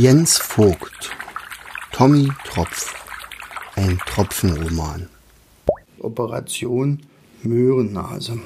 [0.00, 1.10] Jens Vogt
[1.90, 2.94] Tommy Tropf
[3.74, 5.08] Ein Tropfenroman
[5.98, 7.00] Operation
[7.42, 8.38] Möhrennase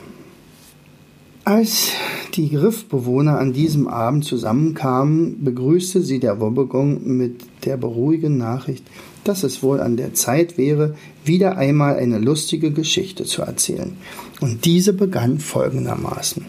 [1.45, 1.91] Als
[2.33, 8.87] die Griffbewohner an diesem Abend zusammenkamen, begrüßte sie der Wobbegong mit der beruhigenden Nachricht,
[9.25, 13.98] dass es wohl an der Zeit wäre, wieder einmal eine lustige Geschichte zu erzählen.
[14.41, 16.46] Und diese begann folgendermaßen.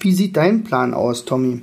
[0.00, 1.62] Wie sieht dein Plan aus, Tommy?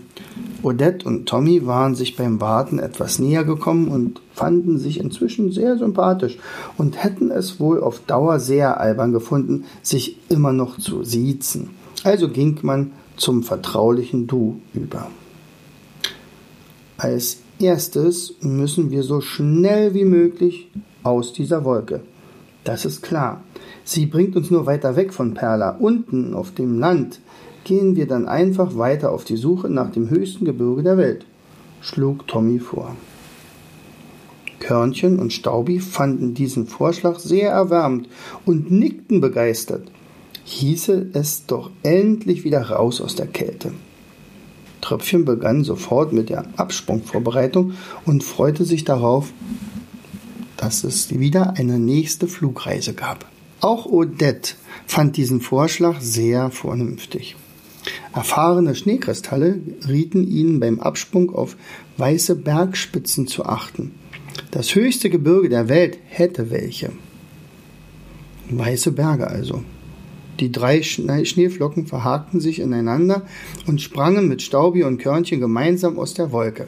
[0.64, 5.78] Odette und Tommy waren sich beim Warten etwas näher gekommen und fanden sich inzwischen sehr
[5.78, 6.38] sympathisch
[6.78, 11.70] und hätten es wohl auf Dauer sehr albern gefunden, sich immer noch zu siezen.
[12.04, 15.10] Also ging man zum vertraulichen Du über.
[16.98, 20.70] Als erstes müssen wir so schnell wie möglich
[21.04, 22.02] aus dieser Wolke.
[22.64, 23.44] Das ist klar.
[23.84, 25.70] Sie bringt uns nur weiter weg von Perla.
[25.70, 27.20] Unten auf dem Land
[27.66, 31.26] gehen wir dann einfach weiter auf die Suche nach dem höchsten Gebirge der Welt,
[31.82, 32.96] schlug Tommy vor.
[34.60, 38.08] Körnchen und Staubi fanden diesen Vorschlag sehr erwärmend
[38.46, 39.92] und nickten begeistert.
[40.46, 43.74] Hieße es doch endlich wieder raus aus der Kälte.
[44.82, 47.74] Tröpfchen begann sofort mit der Absprungvorbereitung
[48.06, 49.34] und freute sich darauf,
[50.58, 53.26] dass es wieder eine nächste Flugreise gab.
[53.62, 54.54] Auch Odette
[54.86, 57.36] fand diesen Vorschlag sehr vernünftig.
[58.16, 61.58] Erfahrene Schneekristalle rieten ihnen beim Absprung auf
[61.98, 63.92] weiße Bergspitzen zu achten.
[64.52, 66.94] Das höchste Gebirge der Welt hätte welche.
[68.50, 69.66] Weiße Berge also.
[70.40, 73.24] Die drei Schneeflocken verhakten sich ineinander
[73.68, 76.68] und sprangen mit Staubi und Körnchen gemeinsam aus der Wolke.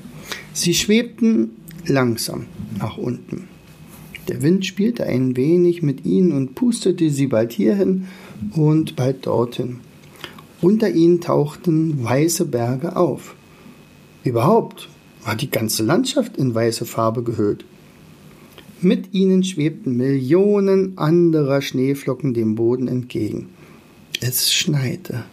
[0.51, 1.51] Sie schwebten
[1.85, 3.47] langsam nach unten.
[4.27, 8.07] Der Wind spielte ein wenig mit ihnen und pustete sie bald hierhin
[8.53, 9.79] und bald dorthin.
[10.61, 13.36] Unter ihnen tauchten weiße Berge auf.
[14.23, 14.89] Überhaupt
[15.23, 17.66] war die ganze Landschaft in weiße Farbe gehüllt.
[18.81, 23.49] Mit ihnen schwebten Millionen anderer Schneeflocken dem Boden entgegen.
[24.21, 25.26] Es schneite,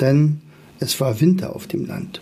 [0.00, 0.40] denn
[0.80, 2.20] es war Winter auf dem Land.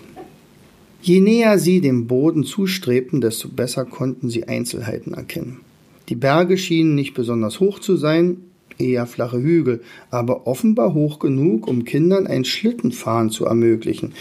[1.01, 5.61] Je näher sie dem Boden zustrebten, desto besser konnten sie Einzelheiten erkennen.
[6.09, 8.39] Die Berge schienen nicht besonders hoch zu sein,
[8.79, 14.15] eher flache Hügel, aber offenbar hoch genug, um Kindern ein Schlittenfahren zu ermöglichen.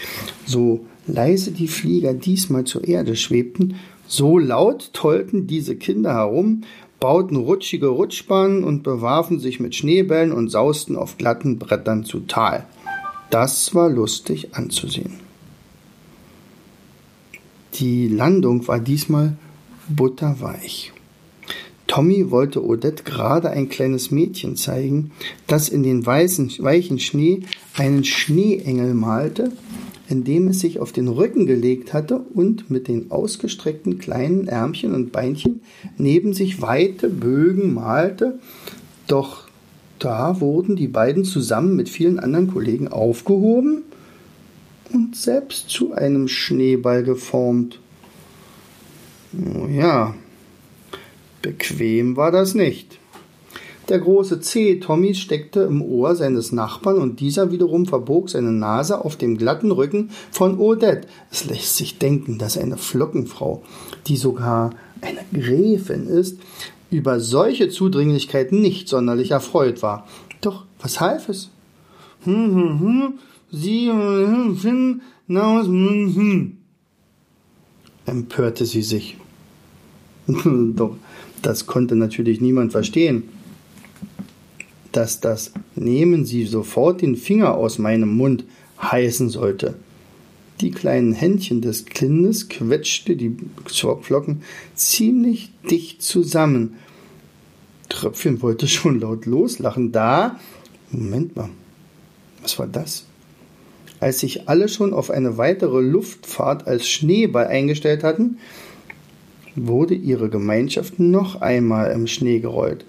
[0.44, 3.76] So leise die Flieger diesmal zur Erde schwebten,
[4.06, 6.62] so laut tollten diese Kinder herum,
[7.00, 12.66] bauten rutschige Rutschbahnen und bewarfen sich mit Schneebällen und sausten auf glatten Brettern zu Tal.
[13.30, 15.12] Das war lustig anzusehen.
[17.74, 19.36] Die Landung war diesmal
[19.88, 20.92] butterweich.
[21.88, 25.10] Tommy wollte Odette gerade ein kleines Mädchen zeigen,
[25.48, 27.40] das in den weißen, weichen Schnee
[27.74, 29.50] einen Schneeengel malte,
[30.08, 35.12] indem es sich auf den Rücken gelegt hatte und mit den ausgestreckten kleinen Ärmchen und
[35.12, 35.62] Beinchen
[35.96, 38.38] neben sich weite Bögen malte.
[39.06, 39.48] Doch
[39.98, 43.82] da wurden die beiden zusammen mit vielen anderen Kollegen aufgehoben
[44.92, 47.80] und selbst zu einem Schneeball geformt.
[49.34, 50.14] Oh ja,
[51.42, 52.98] Bequem war das nicht.
[53.88, 59.02] Der große Zeh Tommys steckte im Ohr seines Nachbarn und dieser wiederum verbog seine Nase
[59.02, 61.08] auf dem glatten Rücken von Odette.
[61.30, 63.62] Es lässt sich denken, dass eine Flockenfrau,
[64.06, 66.38] die sogar eine Gräfin ist,
[66.90, 70.06] über solche Zudringlichkeiten nicht sonderlich erfreut war.
[70.42, 71.50] Doch was half es?
[72.24, 73.14] Hm, hm, hm,
[73.50, 76.56] sie finden hm, hm, hm,
[78.04, 79.16] empörte sie sich.
[80.76, 80.96] Doch
[81.42, 83.24] das konnte natürlich niemand verstehen,
[84.92, 88.44] dass das Nehmen Sie sofort den Finger aus meinem Mund
[88.80, 89.74] heißen sollte.
[90.60, 93.36] Die kleinen Händchen des Kindes quetschte die
[93.66, 94.42] Flocken
[94.74, 96.74] ziemlich dicht zusammen.
[97.88, 99.92] Tröpfchen wollte schon laut loslachen.
[99.92, 100.40] Da,
[100.90, 101.50] Moment mal,
[102.42, 103.04] was war das?
[104.00, 108.38] Als sich alle schon auf eine weitere Luftfahrt als Schneeball eingestellt hatten,
[109.66, 112.84] wurde ihre Gemeinschaft noch einmal im Schnee gerollt.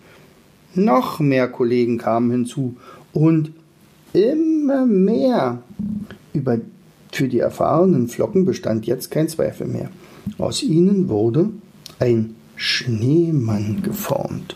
[0.76, 2.76] Noch mehr Kollegen kamen hinzu
[3.14, 3.52] und
[4.14, 5.64] immer mehr.
[6.34, 6.60] Über,
[7.12, 9.90] für die erfahrenen Flocken bestand jetzt kein Zweifel mehr.
[10.38, 11.50] Aus ihnen wurde
[12.00, 14.56] ein Schneemann geformt.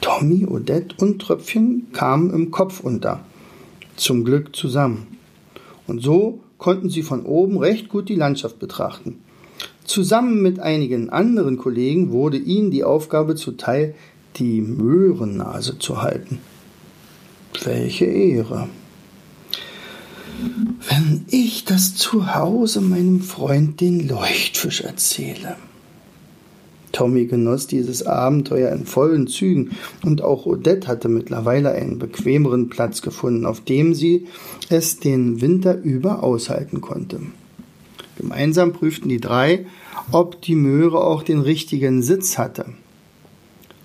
[0.00, 3.20] Tommy, Odette und Tröpfchen kamen im Kopf unter.
[3.96, 5.06] Zum Glück zusammen.
[5.86, 9.18] Und so konnten sie von oben recht gut die Landschaft betrachten.
[9.88, 13.94] Zusammen mit einigen anderen Kollegen wurde ihnen die Aufgabe zuteil,
[14.36, 16.38] die Möhrennase zu halten.
[17.64, 18.68] Welche Ehre!
[20.88, 25.56] wenn ich das zu Hause meinem Freund den Leuchtfisch erzähle.
[26.92, 29.72] Tommy genoss dieses Abenteuer in vollen Zügen
[30.04, 34.26] und auch Odette hatte mittlerweile einen bequemeren Platz gefunden, auf dem sie
[34.68, 37.20] es den Winter über aushalten konnte.
[38.18, 39.64] Gemeinsam prüften die drei,
[40.10, 42.66] ob die Möhre auch den richtigen Sitz hatte.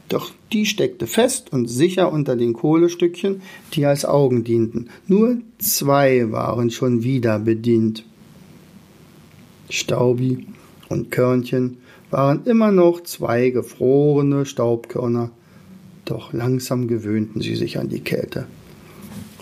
[0.10, 3.42] Doch die steckte fest und sicher unter den Kohlestückchen,
[3.74, 4.90] die als Augen dienten.
[5.08, 8.06] Nur zwei waren schon wieder bedient.
[9.70, 10.48] Staubi
[10.90, 11.78] und Körnchen
[12.10, 15.32] waren immer noch zwei gefrorene Staubkörner,
[16.06, 18.46] doch langsam gewöhnten sie sich an die Kälte.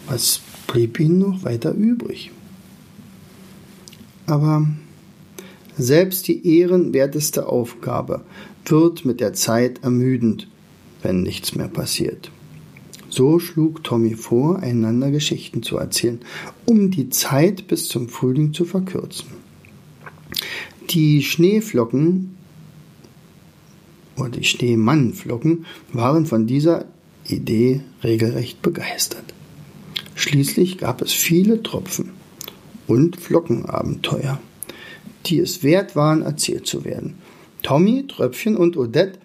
[0.08, 2.32] Was blieb ihnen noch weiter übrig?
[4.32, 4.66] Aber
[5.78, 8.24] selbst die ehrenwerteste Aufgabe
[8.64, 10.48] wird mit der Zeit ermüdend,
[11.02, 12.32] wenn nichts mehr passiert.
[13.10, 16.22] So schlug Tommy vor, einander Geschichten zu erzählen,
[16.66, 19.28] um die Zeit bis zum Frühling zu verkürzen.
[20.92, 22.38] Die Schneeflocken
[24.16, 26.86] oder die Schneemannflocken waren von dieser
[27.28, 29.34] Idee regelrecht begeistert.
[30.16, 32.21] Schließlich gab es viele Tropfen
[32.92, 34.38] und Flockenabenteuer,
[35.26, 37.20] die es wert waren, erzählt zu werden.
[37.64, 39.18] Tommy, Tröpfchen und Odette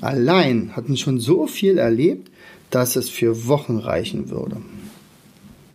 [0.00, 2.32] allein hatten schon so viel erlebt,
[2.70, 4.56] dass es für Wochen reichen würde.